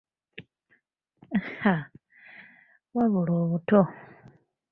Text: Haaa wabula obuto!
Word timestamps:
Haaa 1.61 1.79
wabula 2.95 3.31
obuto! 3.43 3.79